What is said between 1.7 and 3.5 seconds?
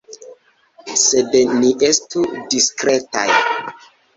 estu diskretaj.